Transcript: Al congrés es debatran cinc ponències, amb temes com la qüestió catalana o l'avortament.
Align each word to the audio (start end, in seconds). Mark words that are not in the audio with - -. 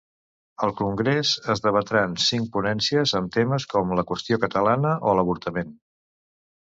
Al 0.67 0.71
congrés 0.79 1.33
es 1.53 1.61
debatran 1.65 2.15
cinc 2.29 2.49
ponències, 2.55 3.13
amb 3.21 3.37
temes 3.37 3.69
com 3.75 3.95
la 4.01 4.07
qüestió 4.13 4.41
catalana 4.47 4.95
o 5.11 5.15
l'avortament. 5.21 5.71